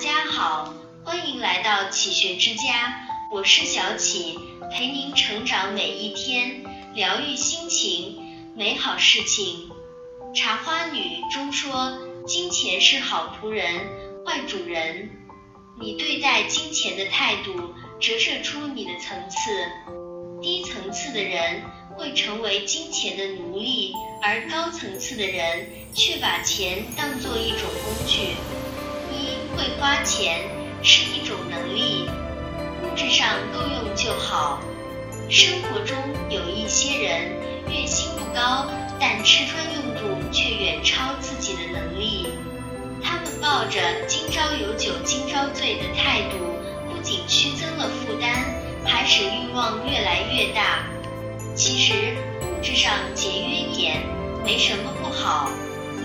[0.00, 0.72] 家好，
[1.04, 4.38] 欢迎来到启学之家，我是小启，
[4.72, 6.64] 陪您成长每一天，
[6.94, 8.16] 疗愈心情，
[8.56, 9.68] 美好事情。
[10.34, 13.78] 茶花女中说，金钱是好仆人，
[14.24, 15.10] 坏主人。
[15.78, 19.50] 你对待金钱的态度，折射出你的层次。
[20.40, 21.62] 低层次的人
[21.94, 23.92] 会成为金钱的奴隶，
[24.22, 28.28] 而高层次的人却把钱当做一种工具。
[29.60, 30.48] 会花钱
[30.82, 32.08] 是一种能力，
[32.82, 34.58] 物质上够用就好。
[35.28, 35.94] 生活中
[36.30, 37.30] 有一些人
[37.68, 38.66] 月薪不高，
[38.98, 42.28] 但吃穿用度却远超自己的能力。
[43.02, 46.38] 他们抱着“今朝有酒今朝醉”的态度，
[46.90, 48.32] 不仅虚增了负担，
[48.86, 50.86] 还使欲望越来越大。
[51.54, 54.00] 其实物质上节约一点
[54.42, 55.50] 没什么不好。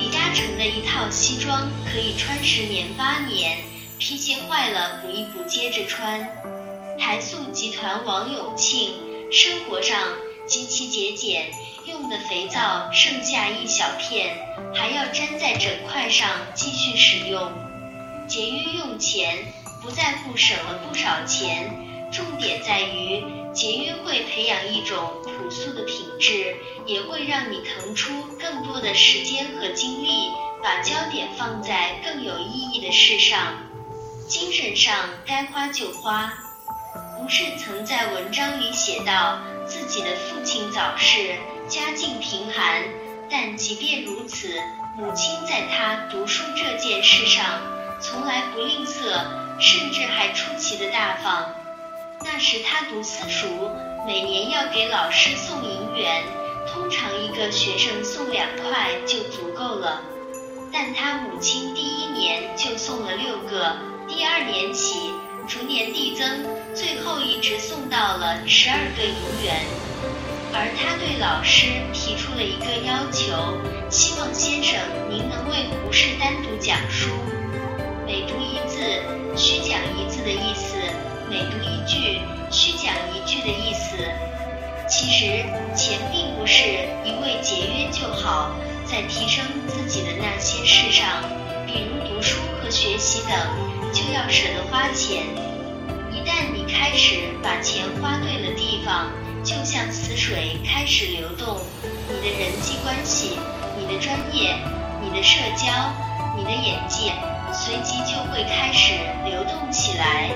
[0.00, 3.58] 李嘉诚的一套西装可以穿十年八年，
[3.98, 6.26] 皮鞋坏了补一补接着穿。
[6.98, 8.94] 台塑集团王永庆
[9.30, 9.98] 生活上
[10.46, 11.52] 极其节俭，
[11.84, 14.38] 用的肥皂剩下一小片，
[14.74, 17.52] 还要粘在整块上继续使用。
[18.26, 21.70] 节约用钱，不在乎省了不少钱。
[22.60, 23.22] 在于
[23.52, 30.30] 节约会培养一种朴素的品质，也会让你腾出更多的时间和精力，
[30.62, 33.54] 把焦点放在更有意义的事上。
[34.28, 34.94] 精神上
[35.26, 36.32] 该花就花。
[37.18, 41.34] 不是曾在文章里写到自己的父亲早逝，
[41.68, 42.82] 家境贫寒，
[43.30, 44.60] 但即便如此，
[44.96, 47.44] 母亲在他读书这件事上
[48.00, 49.00] 从来不吝啬，
[49.60, 51.54] 甚至还出奇的大方。
[52.22, 53.70] 那时他读私塾，
[54.06, 56.22] 每年要给老师送银元，
[56.68, 60.02] 通常一个学生送两块就足够了。
[60.70, 63.74] 但他母亲第一年就送了六个，
[64.06, 65.10] 第二年起
[65.48, 66.44] 逐年递增，
[66.74, 69.64] 最后一直送到了十二个银元。
[70.52, 73.32] 而他对老师提出了一个要求，
[73.90, 74.78] 希望先生
[75.08, 77.08] 您能为胡适单独讲书，
[78.04, 78.78] 每读一字
[79.36, 80.76] 需讲一字的意思。
[81.30, 82.20] 每读一句，
[82.50, 83.96] 需讲一句的意思。
[84.88, 85.44] 其实
[85.76, 86.60] 钱并不是
[87.04, 88.50] 一味节约就好，
[88.84, 91.22] 在提升自己的那些事上，
[91.68, 93.38] 比如读书和学习等，
[93.92, 95.22] 就要舍得花钱。
[96.10, 99.12] 一旦你开始把钱花对了地方，
[99.44, 101.60] 就像死水开始流动，
[102.08, 103.38] 你的人际关系、
[103.78, 104.56] 你的专业、
[105.00, 105.94] 你的社交、
[106.36, 107.12] 你的眼界，
[107.52, 110.32] 随即就会开始流动起来。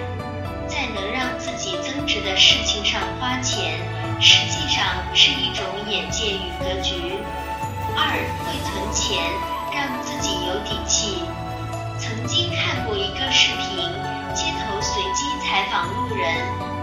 [0.95, 3.81] 能让自己增值的事情上花钱，
[4.21, 7.19] 实际上是一种眼界与格局。
[7.97, 9.19] 二会存钱，
[9.75, 11.25] 让自己有底气。
[11.99, 13.77] 曾经看过一个视频，
[14.35, 16.27] 街头随机采访路人，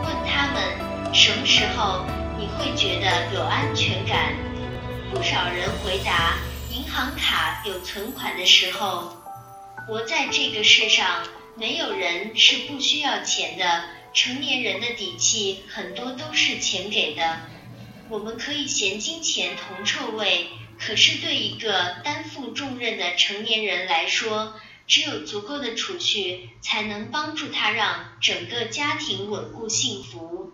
[0.04, 2.06] 问他们什么时候
[2.38, 4.34] 你会觉得有安全感？
[5.10, 6.36] 不少人回答，
[6.70, 9.14] 银行卡有存款的时候。
[9.88, 11.24] 活在这个世上。
[11.58, 13.66] 没有人是不需要钱的，
[14.14, 17.40] 成年人的底气很多都是钱给的。
[18.10, 24.54] 我们可以嫌金钱铜臭味，可是对一个担负重任的成年人来说，
[24.86, 30.52] 只有足够的储蓄，才能帮助他让整个家庭稳固幸福。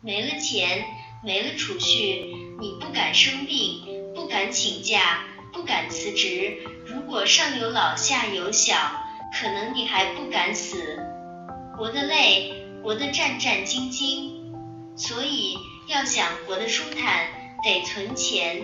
[0.00, 0.84] 没了钱，
[1.24, 6.62] 没了储蓄，你不敢生病，不敢请假，不敢辞职。
[6.86, 8.98] 如果上有老下有小。
[9.34, 10.98] 可能你还不敢死，
[11.74, 14.32] 活得累，活得战战兢兢，
[14.96, 15.56] 所以
[15.86, 17.28] 要想活得舒坦，
[17.62, 18.62] 得存钱，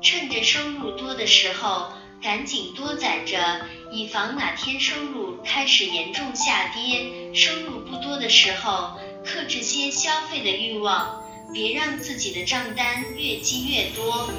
[0.00, 1.88] 趁着收入多的时候，
[2.22, 7.34] 赶紧多攒着，以防哪天收入开始严重下跌。
[7.34, 11.22] 收入不多的时候，克制些消费的欲望，
[11.52, 14.30] 别让自己的账单越积越多。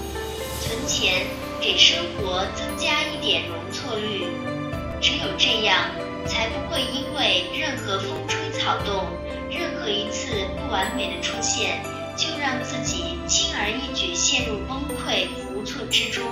[0.61, 1.27] 存钱，
[1.59, 4.25] 给生活增加一点容错率。
[5.01, 5.89] 只有这样，
[6.25, 9.06] 才不会因为任何风吹草动，
[9.50, 11.83] 任何一次不完美的出现，
[12.15, 16.23] 就让自己轻而易举陷入崩溃无措之中。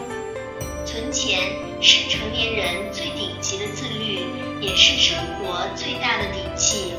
[0.85, 1.39] 存钱
[1.81, 4.25] 是成年人最顶级的自律，
[4.59, 6.93] 也是生活最大的底气。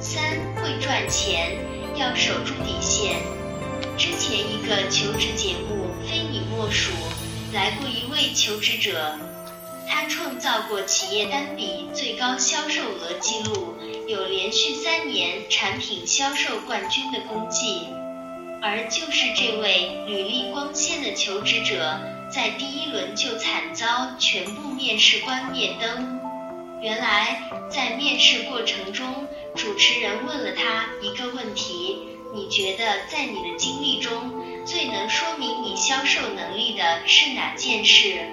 [0.00, 0.22] 三
[0.56, 1.56] 会赚钱，
[1.94, 3.16] 要守住底线。
[3.96, 6.90] 之前一个求职节目非你莫属，
[7.52, 9.16] 来过一位求职者。
[9.94, 13.74] 他创造过企业单笔最高销售额记录，
[14.08, 17.88] 有连续三年产品销售冠军的功绩。
[18.62, 22.00] 而就是这位履历光鲜的求职者，
[22.32, 26.18] 在第一轮就惨遭全部面试官灭灯。
[26.80, 31.98] 原来，在面试过程中，主持人问了他一个问题：
[32.34, 38.24] 你觉得在你的经历中，最能说明你销售能力的是哪件事？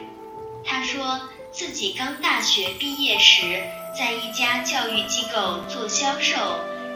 [0.63, 1.21] 他说
[1.51, 3.63] 自己刚大学毕业时，
[3.97, 6.37] 在一家教育机构做销售，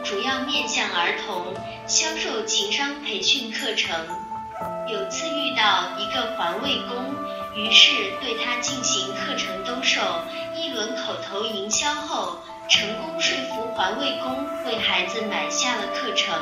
[0.04, 1.52] 主要面向儿童，
[1.88, 3.90] 销售情商培训课程。
[4.88, 7.14] 有次遇到一个环卫工，
[7.56, 7.90] 于是
[8.20, 10.00] 对他进行课程兜售。
[10.56, 16.32] 一轮口头营销后，成功说服环卫工为孩子买下了课程。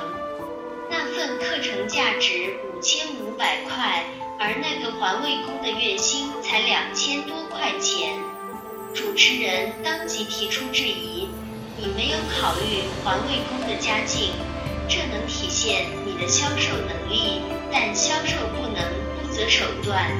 [0.90, 4.04] 那份课程价值五千五百块，
[4.44, 8.18] 而那个环卫工的月薪才两千多块钱。
[8.92, 11.28] 主持人当即提出质疑
[11.78, 14.32] ：“你没有考虑环卫工的家境，
[14.88, 17.40] 这能体现你的销售能力，
[17.70, 18.82] 但销售不能
[19.14, 20.10] 不择手段。”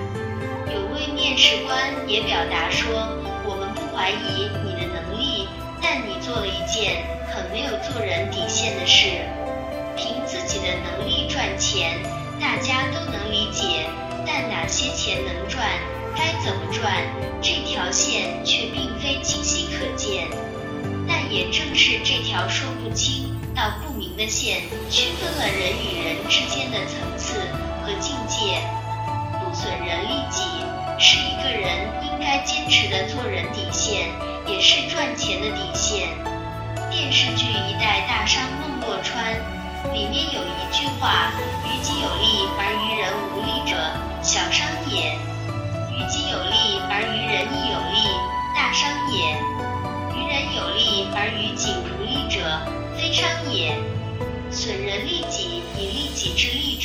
[0.73, 3.19] 有位面试官也表达说。
[3.45, 5.49] 我们不怀疑你的能力，
[5.83, 9.19] 但你做了一件很没有做人底线的事。
[9.97, 12.01] 凭自己的能力赚钱，
[12.41, 13.91] 大家都能理解，
[14.27, 15.67] 但哪些钱能赚，
[16.17, 16.93] 该怎么赚，
[17.41, 20.29] 这条线却并非清晰可见。
[21.09, 27.41] 但也正是这条说不清道不明的线，区分了人与人之间的层次
[27.83, 28.61] 和境界。
[29.39, 30.43] 不损人利己，
[30.99, 32.13] 是一个人应。
[32.23, 34.09] 该坚持的做人底线，
[34.47, 36.07] 也是赚钱的底线。
[36.89, 39.35] 电视剧《一代大商孟洛川》
[39.93, 41.33] 里面有一句话
[41.67, 43.77] ：“于己有利而于人无利者，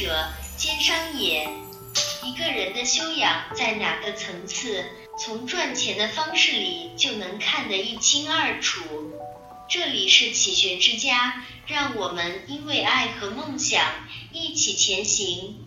[0.08, 1.50] 者，奸商也。”
[2.24, 4.86] 一个人的修养在哪个层次？
[5.20, 8.82] 从赚钱的方式里就能看得一清二楚。
[9.70, 13.84] 这里是启学之家，让我们因为爱和梦想
[14.32, 15.66] 一起前行。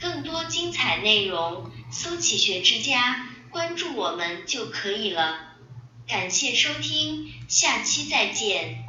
[0.00, 5.38] 更多精彩内容，搜“启学之家”，关注我们就可以了。
[6.08, 8.84] 感谢收听，下期再见。